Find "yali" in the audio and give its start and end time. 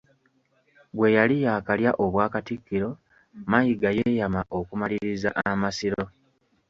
1.17-1.35